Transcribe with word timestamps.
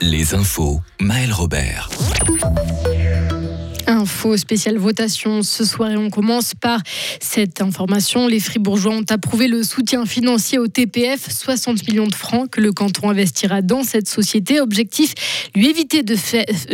Les 0.00 0.34
infos, 0.34 0.80
Maël 1.00 1.32
Robert. 1.32 1.88
Info 3.88 4.36
spéciale 4.36 4.78
votation 4.78 5.42
ce 5.42 5.64
soir 5.64 5.90
et 5.92 5.96
on 5.96 6.10
commence 6.10 6.54
par 6.54 6.80
cette 7.20 7.60
information. 7.60 8.26
Les 8.26 8.40
Fribourgeois 8.40 8.94
ont 8.94 9.04
approuvé 9.10 9.46
le 9.46 9.62
soutien 9.62 10.06
financier 10.06 10.58
au 10.58 10.66
TPF, 10.66 11.30
60 11.30 11.86
millions 11.88 12.08
de 12.08 12.14
francs 12.14 12.50
que 12.50 12.60
le 12.60 12.72
canton 12.72 13.10
investira 13.10 13.62
dans 13.62 13.84
cette 13.84 14.08
société. 14.08 14.60
Objectif, 14.60 15.14
lui 15.54 15.68
éviter 15.68 16.02
de, 16.02 16.16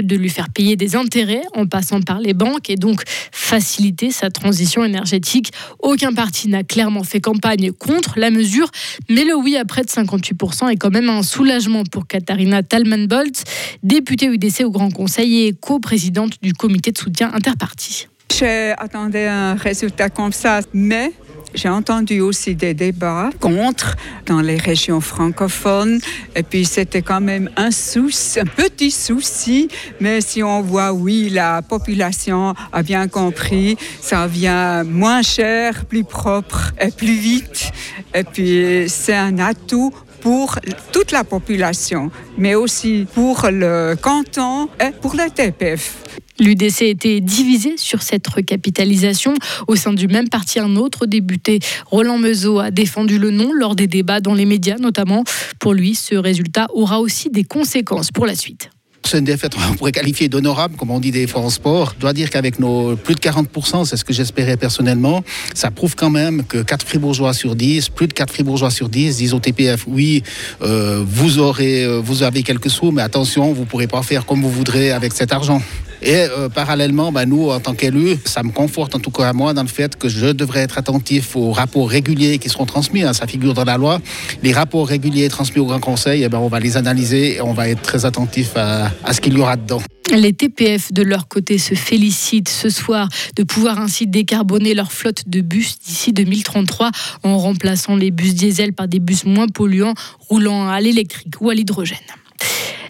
de 0.01 0.17
lui 0.17 0.31
faire 0.31 0.49
payer 0.49 0.77
des 0.77 0.97
intérêts 0.97 1.43
en 1.55 1.67
passant 1.67 2.01
par 2.01 2.19
les 2.19 2.33
banques 2.33 2.71
et 2.71 2.77
donc 2.77 3.03
faciliter 3.31 4.11
sa 4.11 4.31
transition 4.31 4.83
énergétique. 4.83 5.53
Aucun 5.81 6.15
parti 6.15 6.49
n'a 6.49 6.65
clairement 6.65 7.05
fait 7.05 7.21
campagne 7.21 7.73
contre 7.73 8.19
la 8.19 8.31
mesure, 8.31 8.71
mais 9.11 9.25
le 9.25 9.35
oui 9.35 9.57
à 9.57 9.67
près 9.67 9.83
de 9.83 9.89
58% 9.89 10.71
est 10.71 10.77
quand 10.77 10.91
même 10.91 11.11
un 11.11 11.23
soulagement 11.23 11.83
pour 11.85 12.07
Katharina 12.07 12.63
Talman-Bolt, 12.63 13.45
députée 13.83 14.27
UDC 14.27 14.63
au 14.65 14.71
Grand 14.71 14.91
Conseil 14.91 15.43
et 15.43 15.53
co-présidente 15.53 16.35
du 16.41 16.55
comité 16.55 16.91
de 16.91 17.02
soutien 17.03 17.33
interparti. 17.33 18.09
J'attendais 18.31 19.27
un 19.27 19.55
résultat 19.55 20.09
comme 20.09 20.33
ça, 20.33 20.61
mais 20.73 21.13
j'ai 21.55 21.69
entendu 21.69 22.21
aussi 22.21 22.55
des 22.55 22.73
débats 22.73 23.31
contre 23.41 23.97
dans 24.27 24.41
les 24.41 24.57
régions 24.57 25.01
francophones. 25.01 26.01
Et 26.35 26.43
puis 26.43 26.65
c'était 26.65 27.03
quand 27.03 27.21
même 27.21 27.51
un 27.57 27.71
souci, 27.71 28.41
un 28.41 28.47
petit 28.47 28.91
souci. 28.91 29.69
Mais 30.01 30.21
si 30.21 30.43
on 30.43 30.63
voit, 30.63 30.93
oui, 30.93 31.29
la 31.29 31.61
population 31.61 32.55
a 32.73 32.83
bien 32.83 33.09
compris, 33.09 33.77
ça 34.01 34.27
vient 34.27 34.85
moins 34.85 35.23
cher, 35.23 35.85
plus 35.85 36.05
propre 36.05 36.73
et 36.81 36.91
plus 36.91 37.19
vite. 37.19 37.71
Et 38.15 38.25
puis 38.25 38.85
c'est 38.89 39.17
un 39.17 39.39
atout 39.39 39.93
pour 40.23 40.59
toute 40.93 41.11
la 41.11 41.25
population, 41.25 42.11
mais 42.39 42.55
aussi 42.55 43.07
pour 43.13 43.49
le 43.51 43.97
canton 44.01 44.69
et 44.81 44.93
pour 44.93 45.15
le 45.15 45.29
TPF. 45.29 45.97
L'UDC 46.43 46.83
était 46.83 47.21
divisé 47.21 47.77
sur 47.77 48.03
cette 48.03 48.27
recapitalisation. 48.27 49.33
Au 49.69 49.77
sein 49.77 49.93
du 49.93 50.09
même 50.09 50.29
parti, 50.29 50.59
un 50.59 50.75
autre 50.75 51.07
député, 51.07 51.61
Roland 51.87 52.19
Meuseau, 52.19 52.59
a 52.59 52.73
défendu 52.73 53.19
le 53.19 53.31
non 53.31 53.53
lors 53.53 53.77
des 53.77 53.87
débats 53.87 54.21
dans 54.21 54.35
les 54.35 54.45
médias 54.45 54.77
notamment. 54.77 55.23
Pour 55.61 55.73
lui, 55.73 55.95
ce 55.95 56.17
résultat 56.17 56.67
aura 56.75 56.99
aussi 56.99 57.31
des 57.31 57.45
conséquences 57.45 58.11
pour 58.11 58.27
la 58.27 58.35
suite. 58.35 58.71
C'est 59.05 59.19
une 59.19 59.25
défaite 59.25 59.55
qu'on 59.55 59.75
pourrait 59.75 59.93
qualifier 59.93 60.29
d'honorable, 60.29 60.75
comme 60.77 60.91
on 60.91 60.99
dit 60.99 61.13
des 61.13 61.29
fois 61.29 61.43
en 61.43 61.51
sport. 61.51 61.93
Je 61.97 62.01
dois 62.01 62.13
dire 62.13 62.29
qu'avec 62.29 62.59
nos 62.59 62.97
plus 62.97 63.15
de 63.15 63.21
40%, 63.21 63.85
c'est 63.85 63.97
ce 63.97 64.05
que 64.05 64.13
j'espérais 64.13 64.57
personnellement, 64.57 65.23
ça 65.55 65.71
prouve 65.71 65.95
quand 65.95 66.11
même 66.11 66.45
que 66.45 66.59
4 66.59 66.85
fribourgeois 66.85 67.35
sur 67.35 67.55
10, 67.55 67.89
plus 67.91 68.09
de 68.09 68.15
4 68.15 68.33
fribourgeois 68.33 68.71
sur 68.71 68.89
10 68.89 69.19
disent 69.19 69.35
au 69.35 69.39
TPF, 69.39 69.85
oui, 69.87 70.25
euh, 70.63 71.05
vous, 71.07 71.39
euh, 71.39 72.01
vous 72.03 72.23
avez 72.25 72.43
quelques 72.43 72.71
sous, 72.71 72.91
mais 72.91 73.03
attention, 73.03 73.53
vous 73.53 73.63
ne 73.63 73.67
pourrez 73.67 73.87
pas 73.87 74.03
faire 74.03 74.27
comme 74.27 74.43
vous 74.43 74.51
voudrez 74.51 74.91
avec 74.91 75.13
cet 75.13 75.33
argent. 75.33 75.63
Et 76.05 76.15
euh, 76.17 76.49
parallèlement, 76.49 77.13
bah, 77.13 77.27
nous, 77.27 77.51
en 77.51 77.61
tant 77.61 77.75
qu'élus, 77.75 78.17
ça 78.25 78.43
me 78.43 78.51
conforte 78.51 78.97
en 78.97 78.99
tout 78.99 79.13
cas 79.13 79.29
à 79.29 79.33
moi 79.33 79.55
dans 79.55 79.63
le 79.63 79.69
fait 79.69 79.97
que 79.97 80.09
je 80.09 80.27
devrais 80.27 80.61
être 80.61 80.77
attentif 80.77 81.37
aux 81.37 81.53
rapports 81.53 81.89
réguliers 81.89 82.39
qui 82.39 82.49
seront 82.49 82.67
transmis. 82.67 83.03
Hein, 83.03 83.13
ça 83.13 83.29
figure 83.29 83.55
dans 83.55 83.65
la 83.65 83.77
loi. 83.77 84.01
Les 84.43 84.53
rapports 84.53 84.89
réguliers 84.89 85.29
transmis 85.29 85.61
au 85.61 85.67
Grand 85.67 85.79
Conseil, 85.79 86.25
eh 86.25 86.29
ben, 86.29 86.39
on 86.39 86.49
va 86.49 86.59
les 86.59 86.77
analyser 86.77 87.37
et 87.37 87.41
on 87.41 87.53
va 87.53 87.69
être 87.69 87.83
très 87.83 88.05
attentif 88.05 88.57
à, 88.57 88.91
à 89.05 89.13
ce 89.13 89.21
qu'il 89.21 89.35
y 89.35 89.41
aura 89.41 89.57
dedans. 89.57 89.81
Les 90.13 90.33
TPF 90.33 90.93
de 90.93 91.03
leur 91.03 91.29
côté 91.29 91.59
se 91.59 91.75
félicitent 91.75 92.49
ce 92.49 92.69
soir 92.69 93.09
de 93.37 93.45
pouvoir 93.45 93.79
ainsi 93.79 94.09
décarboner 94.09 94.75
leur 94.75 94.91
flotte 94.91 95.29
de 95.29 95.41
bus 95.41 95.79
d'ici 95.79 96.13
2033 96.13 96.91
en 97.23 97.39
remplaçant 97.39 97.95
les 97.95 98.11
bus 98.11 98.35
diesel 98.35 98.73
par 98.73 98.89
des 98.89 98.99
bus 98.99 99.25
moins 99.25 99.47
polluants 99.47 99.95
roulant 100.19 100.69
à 100.69 100.81
l'électrique 100.81 101.41
ou 101.41 101.49
à 101.49 101.55
l'hydrogène. 101.55 101.99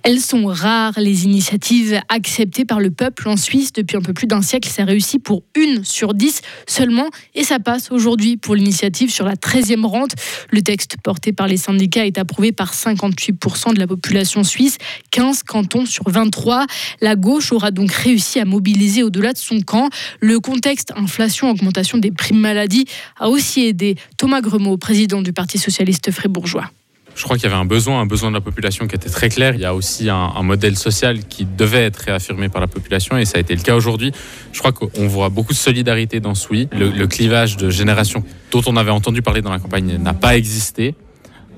Elles 0.05 0.20
sont 0.20 0.47
rares, 0.47 0.98
les 0.98 1.27
initiatives 1.27 2.00
acceptées 2.08 2.64
par 2.64 2.81
le 2.81 2.91
peuple 2.91 3.28
en 3.28 3.36
Suisse 3.36 3.72
depuis 3.72 3.97
un 3.97 4.00
peu 4.00 4.12
plus 4.12 4.27
d'un 4.27 4.42
siècle. 4.42 4.69
Ça 4.69 4.84
réussit 4.84 5.22
pour 5.22 5.45
une 5.55 5.84
sur 5.84 6.12
dix 6.12 6.41
seulement 6.67 7.08
et 7.36 7.45
ça 7.45 7.61
passe 7.61 7.92
aujourd'hui 7.92 8.36
pour 8.36 8.57
l'initiative 8.57 9.11
sur 9.11 9.24
la 9.24 9.36
13e 9.36 9.86
rente. 9.86 10.11
Le 10.51 10.61
texte 10.61 10.96
porté 11.05 11.33
par 11.33 11.46
les 11.46 11.57
syndicats 11.57 12.05
est 12.05 12.18
approuvé 12.18 12.51
par 12.51 12.74
58% 12.74 13.74
de 13.74 13.79
la 13.79 13.86
population 13.86 14.42
suisse, 14.42 14.79
15 15.13 15.45
cantons 15.45 15.86
sur 15.86 16.11
23. 16.11 16.67
La 17.01 17.14
gauche 17.14 17.52
aura 17.52 17.70
donc 17.70 17.92
réussi 17.92 18.40
à 18.40 18.45
mobiliser 18.45 19.05
au-delà 19.05 19.33
de 19.33 19.39
son 19.39 19.61
camp. 19.61 19.89
Le 20.19 20.40
contexte 20.40 20.92
inflation, 20.96 21.48
augmentation 21.48 21.98
des 21.98 22.11
primes 22.11 22.40
maladie 22.40 22.86
a 23.20 23.29
aussi 23.29 23.67
aidé 23.67 23.95
Thomas 24.17 24.40
Gremaud, 24.40 24.79
président 24.79 25.23
du 25.23 25.33
Parti 25.33 25.58
socialiste 25.58 26.11
fribourgeois. 26.11 26.69
Je 27.14 27.23
crois 27.24 27.36
qu'il 27.36 27.45
y 27.45 27.52
avait 27.52 27.61
un 27.61 27.64
besoin, 27.64 28.00
un 28.00 28.06
besoin 28.06 28.30
de 28.30 28.34
la 28.34 28.40
population 28.40 28.86
qui 28.86 28.95
était 28.95 29.11
très 29.11 29.28
clair. 29.28 29.55
Il 29.55 29.61
y 29.61 29.64
a 29.64 29.74
aussi 29.74 30.08
un, 30.08 30.42
modèle 30.42 30.77
social 30.77 31.24
qui 31.24 31.45
devait 31.45 31.84
être 31.84 31.98
réaffirmé 31.98 32.48
par 32.48 32.61
la 32.61 32.67
population 32.67 33.17
et 33.17 33.24
ça 33.24 33.39
a 33.39 33.40
été 33.40 33.55
le 33.55 33.62
cas 33.62 33.74
aujourd'hui. 33.74 34.12
Je 34.52 34.58
crois 34.58 34.73
qu'on 34.73 35.06
voit 35.06 35.28
beaucoup 35.28 35.52
de 35.52 35.58
solidarité 35.58 36.20
dans 36.20 36.34
ce 36.34 36.48
oui. 36.51 36.68
Le, 36.72 37.06
clivage 37.06 37.56
de 37.56 37.70
génération 37.70 38.24
dont 38.51 38.62
on 38.67 38.77
avait 38.77 38.90
entendu 38.90 39.22
parler 39.22 39.42
dans 39.42 39.51
la 39.51 39.58
campagne 39.58 39.96
n'a 39.98 40.14
pas 40.14 40.36
existé. 40.36 40.95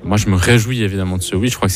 Moi, 0.04 0.16
je 0.16 0.28
me 0.28 0.36
réjouis 0.36 0.82
évidemment 0.82 1.16
de 1.16 1.22
ce 1.22 1.36
oui. 1.36 1.48
Je 1.48 1.56
crois 1.56 1.68
que 1.68 1.74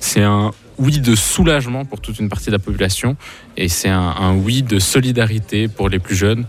c'est 0.00 0.22
un, 0.22 0.52
oui 0.78 1.00
de 1.00 1.14
soulagement 1.16 1.84
pour 1.84 2.00
toute 2.00 2.20
une 2.20 2.28
partie 2.28 2.46
de 2.46 2.52
la 2.52 2.60
population 2.60 3.16
et 3.56 3.68
c'est 3.68 3.88
un 3.88 4.34
oui 4.34 4.62
de 4.62 4.78
solidarité 4.78 5.66
pour 5.66 5.88
les 5.88 5.98
plus 5.98 6.14
jeunes. 6.14 6.44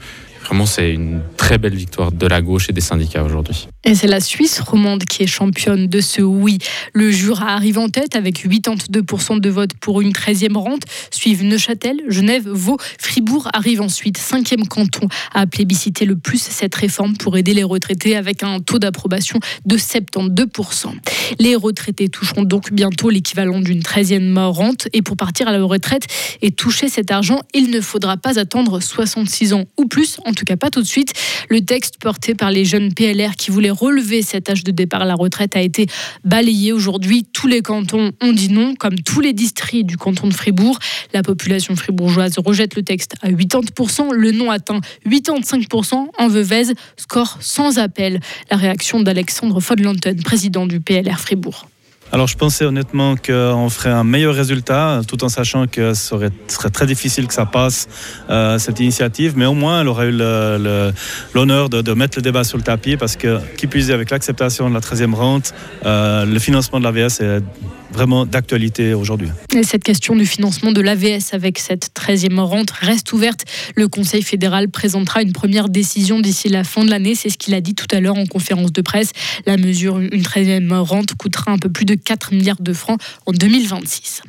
Vraiment, 0.50 0.66
c'est 0.66 0.92
une 0.96 1.22
très 1.38 1.60
belle 1.60 1.76
victoire 1.76 2.12
de 2.12 2.26
la 2.26 2.42
gauche 2.42 2.70
et 2.70 2.74
des 2.74 2.82
syndicats 2.82 3.24
aujourd'hui. 3.24 3.68
Et 3.84 3.94
c'est 3.94 4.08
la 4.08 4.20
Suisse 4.20 4.60
romande 4.60 5.04
qui 5.04 5.22
est 5.22 5.28
championne 5.28 5.86
de 5.86 6.02
ce 6.02 6.24
oui. 6.24 6.58
Le 6.94 7.12
Jura 7.12 7.54
arrive 7.54 7.78
en 7.78 7.88
tête 7.88 8.16
avec 8.16 8.44
82% 8.44 9.40
de 9.40 9.50
votes 9.50 9.76
pour 9.76 10.02
une 10.02 10.12
13e 10.12 10.58
rente. 10.58 10.82
Suivent 11.12 11.44
Neuchâtel, 11.44 11.98
Genève, 12.08 12.50
Vaud. 12.50 12.78
Fribourg 12.98 13.48
arrive 13.54 13.80
ensuite, 13.80 14.18
cinquième 14.18 14.66
canton, 14.66 15.08
à 15.36 15.46
plébisciter 15.46 16.06
le 16.06 16.16
plus 16.16 16.42
cette 16.42 16.74
réforme 16.74 17.16
pour 17.16 17.38
aider 17.38 17.54
les 17.54 17.64
retraités 17.64 18.16
avec 18.16 18.42
un 18.42 18.60
taux 18.60 18.80
d'approbation 18.80 19.40
de 19.68 19.78
72%. 19.78 20.88
Les 21.38 21.56
retraités 21.56 22.10
toucheront 22.10 22.44
donc 22.44 22.74
bientôt 22.74 23.12
l'équivalent 23.12 23.60
d'une 23.60 23.81
13e 23.81 24.36
rente. 24.48 24.88
Et 24.94 25.04
pour 25.04 25.16
partir 25.16 25.48
à 25.48 25.52
la 25.52 25.64
retraite 25.64 26.08
et 26.42 26.50
toucher 26.50 26.90
cet 26.90 27.12
argent, 27.12 27.42
il 27.54 27.70
ne 27.70 27.81
faudra 27.81 28.18
pas 28.18 28.40
attendre 28.40 28.80
66 28.80 29.54
ans 29.54 29.66
ou 29.78 29.86
plus, 29.86 30.20
tout 30.40 30.46
cas 30.46 30.56
pas 30.56 30.70
tout 30.70 30.82
de 30.82 30.88
suite. 30.88 31.14
Le 31.50 31.62
texte 31.62 31.98
porté 32.00 32.34
par 32.34 32.52
les 32.52 32.66
jeunes 32.66 32.94
PLR 32.94 33.36
qui 33.36 33.52
voulaient 33.52 33.70
relever 33.70 34.22
cet 34.22 34.50
âge 34.50 34.64
de 34.64 34.72
départ 34.72 35.02
à 35.02 35.06
la 35.06 35.16
retraite 35.16 35.56
a 35.56 35.62
été 35.62 35.88
balayé 36.24 36.72
aujourd'hui. 36.72 37.26
Tous 37.32 37.48
les 37.48 37.62
cantons 37.62 38.12
ont 38.22 38.32
dit 38.32 38.50
non, 38.50 38.76
comme 38.76 38.96
tous 39.00 39.20
les 39.20 39.34
districts 39.34 39.86
du 39.86 39.98
canton 39.98 40.28
de 40.28 40.34
Fribourg. 40.34 40.80
La 41.14 41.24
population 41.24 41.76
fribourgeoise 41.76 42.36
rejette 42.38 42.76
le 42.76 42.84
texte 42.84 43.16
à 43.22 43.30
80%. 43.30 44.14
Le 44.14 44.32
non 44.32 44.50
atteint 44.50 44.80
85% 45.06 46.08
en 46.18 46.28
Veuvez, 46.28 46.74
score 46.96 47.38
sans 47.42 47.78
appel. 47.78 48.20
La 48.50 48.58
réaction 48.58 49.02
d'Alexandre 49.02 49.60
Fodlanton, 49.60 50.16
président 50.24 50.66
du 50.66 50.80
PLR 50.80 51.20
Fribourg. 51.20 51.68
Alors 52.12 52.25
je 52.28 52.36
pensais 52.36 52.66
honnêtement 52.66 53.16
qu'on 53.16 53.70
ferait 53.70 53.92
un 53.92 54.03
meilleur 54.03 54.34
résultat, 54.34 55.02
tout 55.08 55.24
en 55.24 55.30
sachant 55.30 55.68
que 55.68 55.94
ce 55.94 56.30
serait, 56.47 56.70
très 56.72 56.88
difficile 56.88 57.28
que 57.28 57.34
ça 57.34 57.46
passe, 57.46 57.88
euh, 58.31 58.58
cette 58.58 58.80
initiative, 58.80 59.34
mais 59.36 59.46
au 59.46 59.53
moins 59.53 59.81
elle 59.81 59.88
aurait 59.88 60.08
eu 60.08 60.18
l'honneur 61.34 61.69
de, 61.69 61.94
mettre 61.94 62.18
le 62.18 62.24
débat 62.24 62.44
sur 62.44 62.58
le 62.58 62.64
tapis, 62.64 62.98
parce 62.98 63.16
que 63.16 63.40
qui 63.58 63.68
puisse 63.68 63.92
avec 63.92 64.09
l'acceptation 64.09 64.69
de 64.69 64.74
la 64.74 64.80
13e 64.80 65.14
rente, 65.14 65.53
euh, 65.86 66.25
le 66.25 66.40
financement 66.40 66.80
de 66.80 66.86
l'AVS 66.86 67.22
est 67.22 67.44
vraiment 67.92 68.26
d'actualité 68.26 68.94
aujourd'hui. 68.94 69.30
Cette 69.64 69.84
question 69.84 70.16
du 70.16 70.26
financement 70.26 70.72
de 70.72 70.82
l'AVS 70.82 71.34
avec 71.34 71.60
cette 71.60 71.92
13e 71.96 72.40
rente 72.40 72.72
reste 72.72 73.12
ouverte. 73.14 73.46
Le 73.76 73.88
Conseil 73.88 74.22
fédéral 74.22 74.70
présentera 74.70 75.22
une 75.22 75.34
première 75.34 75.70
décision 75.70 76.20
d'ici 76.20 76.50
la 76.50 76.64
fin 76.64 76.84
de 76.84 76.90
l'année. 76.90 77.16
C'est 77.16 77.30
ce 77.30 77.38
qu'il 77.38 77.54
a 77.54 77.62
dit 77.62 77.76
tout 77.76 77.88
à 77.92 78.00
l'heure 78.00 78.18
en 78.18 78.26
conférence 78.26 78.72
de 78.72 78.82
presse. 78.82 79.12
La 79.46 79.58
mesure, 79.58 80.00
une 80.00 80.22
13e 80.22 80.74
rente, 80.80 81.16
coûtera 81.16 81.52
un 81.52 81.58
peu 81.58 81.70
plus 81.70 81.86
de 81.86 81.96
4 81.96 82.34
milliards 82.34 82.62
de 82.62 82.74
francs 82.74 83.00
en 83.26 83.32
2026. 83.32 84.22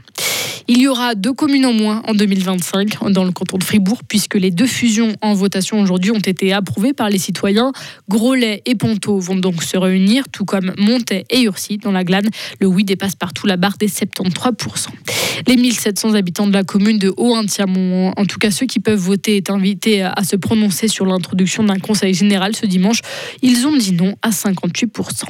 Il 0.72 0.78
y 0.78 0.86
aura 0.86 1.16
deux 1.16 1.32
communes 1.32 1.66
en 1.66 1.72
moins 1.72 2.00
en 2.06 2.14
2025 2.14 3.10
dans 3.10 3.24
le 3.24 3.32
canton 3.32 3.58
de 3.58 3.64
Fribourg, 3.64 4.02
puisque 4.06 4.36
les 4.36 4.52
deux 4.52 4.68
fusions 4.68 5.16
en 5.20 5.34
votation 5.34 5.80
aujourd'hui 5.80 6.12
ont 6.12 6.20
été 6.20 6.52
approuvées 6.52 6.92
par 6.92 7.10
les 7.10 7.18
citoyens. 7.18 7.72
Groslay 8.08 8.62
et 8.66 8.76
Ponto 8.76 9.18
vont 9.18 9.34
donc 9.34 9.64
se 9.64 9.76
réunir, 9.76 10.28
tout 10.30 10.44
comme 10.44 10.72
Montet 10.78 11.24
et 11.28 11.42
Urcy 11.42 11.78
dans 11.78 11.90
la 11.90 12.04
Glane. 12.04 12.30
Le 12.60 12.68
oui 12.68 12.84
dépasse 12.84 13.16
partout 13.16 13.48
la 13.48 13.56
barre 13.56 13.78
des 13.78 13.88
73%. 13.88 14.90
Les 15.48 15.56
1700 15.56 16.14
habitants 16.14 16.46
de 16.46 16.52
la 16.52 16.62
commune 16.62 16.98
de 16.98 17.12
Haut-Intiamont, 17.16 18.12
en 18.16 18.24
tout 18.24 18.38
cas 18.38 18.52
ceux 18.52 18.66
qui 18.66 18.78
peuvent 18.78 18.96
voter, 18.96 19.38
est 19.38 19.50
invités 19.50 20.02
à 20.02 20.22
se 20.22 20.36
prononcer 20.36 20.86
sur 20.86 21.04
l'introduction 21.04 21.64
d'un 21.64 21.80
conseil 21.80 22.14
général 22.14 22.54
ce 22.54 22.66
dimanche. 22.66 23.00
Ils 23.42 23.66
ont 23.66 23.76
dit 23.76 23.92
non 23.92 24.14
à 24.22 24.30
58%. 24.30 25.24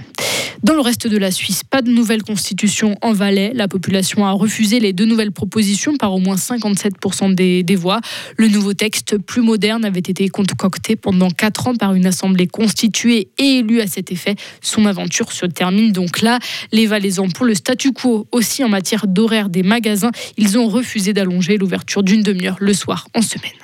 Dans 0.63 0.75
le 0.75 0.81
reste 0.81 1.07
de 1.07 1.17
la 1.17 1.31
Suisse, 1.31 1.65
pas 1.65 1.81
de 1.81 1.91
nouvelle 1.91 2.23
constitution 2.23 2.95
en 3.01 3.15
Valais. 3.15 3.53
La 3.55 3.67
population 3.67 4.27
a 4.27 4.33
refusé 4.33 4.79
les 4.79 4.93
deux 4.93 5.07
nouvelles 5.07 5.30
proposition 5.31 5.97
par 5.97 6.13
au 6.13 6.19
moins 6.19 6.37
57% 6.37 7.35
des, 7.35 7.63
des 7.63 7.77
voix. 7.77 8.01
Le 8.37 8.49
nouveau 8.49 8.75
texte, 8.75 9.19
plus 9.19 9.43
moderne, 9.43 9.85
avait 9.85 10.01
été 10.01 10.29
concocté 10.29 10.97
pendant 10.97 11.31
4 11.31 11.69
ans 11.69 11.75
par 11.75 11.95
une 11.95 12.07
assemblée 12.07 12.47
constituée 12.47 13.29
et 13.39 13.59
élue 13.59 13.81
à 13.81 13.87
cet 13.87 14.13
effet. 14.13 14.35
Son 14.61 14.87
aventure 14.87 15.33
se 15.33 15.47
termine 15.47 15.93
donc 15.93 16.21
là. 16.21 16.39
Les 16.73 16.87
Valaisans, 16.87 17.29
pour 17.29 17.47
le 17.47 17.55
statu 17.55 17.93
quo 17.93 18.27
aussi 18.33 18.65
en 18.65 18.69
matière 18.69 19.07
d'horaire 19.07 19.49
des 19.49 19.63
magasins, 19.63 20.11
ils 20.37 20.59
ont 20.59 20.69
refusé 20.69 21.13
d'allonger 21.13 21.57
l'ouverture 21.57 22.03
d'une 22.03 22.23
demi-heure 22.23 22.57
le 22.61 22.75
soir 22.75 23.09
en 23.15 23.23
semaine. 23.23 23.60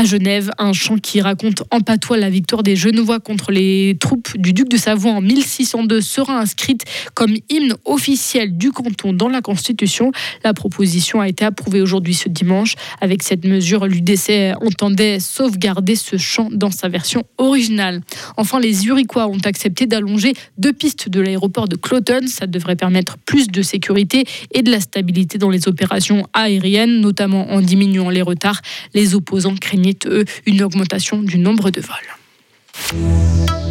À 0.00 0.04
Genève, 0.04 0.50
un 0.56 0.72
chant 0.72 0.96
qui 0.96 1.20
raconte 1.20 1.62
en 1.70 1.80
patois 1.80 2.16
la 2.16 2.30
victoire 2.30 2.62
des 2.62 2.74
Genevois 2.74 3.20
contre 3.20 3.52
les 3.52 3.98
troupes 4.00 4.34
du 4.34 4.54
duc 4.54 4.66
de 4.70 4.78
Savoie 4.78 5.10
en 5.10 5.20
1602 5.20 6.00
sera 6.00 6.38
inscrite 6.38 6.86
comme 7.12 7.34
hymne 7.50 7.74
officiel 7.84 8.56
du 8.56 8.72
canton 8.72 9.12
dans 9.12 9.28
la 9.28 9.42
Constitution. 9.42 10.10
La 10.42 10.54
proposition 10.54 11.20
a 11.20 11.28
été 11.28 11.44
approuvée 11.44 11.82
aujourd'hui 11.82 12.14
ce 12.14 12.30
dimanche. 12.30 12.76
Avec 13.02 13.22
cette 13.22 13.44
mesure, 13.44 13.86
l'UDC 13.86 14.54
entendait 14.62 15.20
sauvegarder 15.20 15.96
ce 15.96 16.16
chant 16.16 16.48
dans 16.50 16.70
sa 16.70 16.88
version 16.88 17.22
originale. 17.36 18.00
Enfin, 18.38 18.58
les 18.58 18.86
Uriquois 18.86 19.26
ont 19.26 19.44
accepté 19.44 19.84
d'allonger 19.84 20.32
deux 20.56 20.72
pistes 20.72 21.10
de 21.10 21.20
l'aéroport 21.20 21.68
de 21.68 21.76
Cloton. 21.76 22.26
Ça 22.26 22.46
devrait 22.46 22.74
permettre 22.74 23.18
plus 23.18 23.48
de 23.48 23.60
sécurité 23.60 24.24
et 24.50 24.62
de 24.62 24.70
la 24.70 24.80
stabilité 24.80 25.36
dans 25.36 25.50
les 25.50 25.68
opérations 25.68 26.26
aériennes, 26.32 27.02
notamment 27.02 27.50
en 27.50 27.60
diminuant 27.60 28.08
les 28.08 28.22
retards. 28.22 28.62
Les 28.94 29.14
opposants 29.14 29.56
craignaient 29.56 29.89
eux, 30.06 30.24
une 30.46 30.62
augmentation 30.62 31.22
du 31.22 31.38
nombre 31.38 31.70
de 31.70 31.80
vols. 31.80 31.96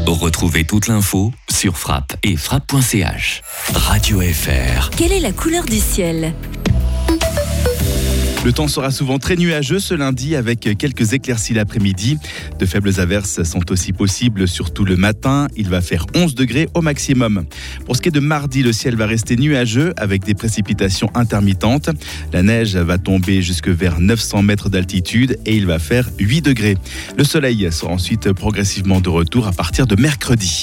Retrouvez 0.05 0.65
toute 0.65 0.87
l'info 0.87 1.31
sur 1.49 1.77
frappe 1.77 2.15
et 2.23 2.35
frappe.ch. 2.35 3.41
Radio 3.73 4.21
FR. 4.21 4.89
Quelle 4.97 5.11
est 5.11 5.19
la 5.19 5.31
couleur 5.31 5.65
du 5.65 5.77
ciel? 5.77 6.33
Le 8.45 8.53
temps 8.53 8.69
sera 8.69 8.89
souvent 8.89 9.19
très 9.19 9.35
nuageux 9.35 9.79
ce 9.79 9.93
lundi 9.93 10.35
avec 10.35 10.61
quelques 10.77 11.13
éclaircies 11.13 11.53
l'après-midi. 11.53 12.17
De 12.57 12.65
faibles 12.65 12.99
averses 12.99 13.43
sont 13.43 13.69
aussi 13.71 13.91
possibles, 13.91 14.47
surtout 14.47 14.85
le 14.85 14.95
matin. 14.95 15.47
Il 15.57 15.67
va 15.67 15.81
faire 15.81 16.05
11 16.15 16.35
degrés 16.35 16.69
au 16.73 16.81
maximum. 16.81 17.45
Pour 17.85 17.95
ce 17.97 18.01
qui 18.01 18.07
est 18.07 18.13
de 18.13 18.21
mardi, 18.21 18.63
le 18.63 18.71
ciel 18.71 18.95
va 18.95 19.07
rester 19.07 19.35
nuageux 19.35 19.93
avec 19.97 20.23
des 20.23 20.35
précipitations 20.35 21.09
intermittentes. 21.15 21.89
La 22.31 22.41
neige 22.41 22.77
va 22.77 22.97
tomber 22.97 23.41
jusque 23.41 23.67
vers 23.67 23.99
900 23.99 24.43
mètres 24.43 24.69
d'altitude 24.69 25.37
et 25.45 25.55
il 25.55 25.65
va 25.65 25.77
faire 25.77 26.09
8 26.19 26.41
degrés. 26.41 26.77
Le 27.17 27.25
soleil 27.25 27.67
sera 27.71 27.91
ensuite 27.91 28.31
progressivement 28.31 29.01
de 29.01 29.09
retour 29.09 29.47
à 29.47 29.51
partir 29.51 29.85
de 29.85 29.99
mercredi. 29.99 30.57